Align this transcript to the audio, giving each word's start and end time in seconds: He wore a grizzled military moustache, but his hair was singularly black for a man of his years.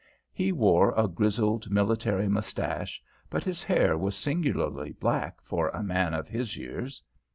He 0.33 0.51
wore 0.51 0.95
a 0.97 1.07
grizzled 1.07 1.69
military 1.69 2.27
moustache, 2.27 3.03
but 3.29 3.43
his 3.43 3.61
hair 3.61 3.95
was 3.99 4.15
singularly 4.15 4.93
black 4.93 5.39
for 5.43 5.69
a 5.69 5.83
man 5.83 6.15
of 6.15 6.27
his 6.27 6.57
years. 6.57 7.03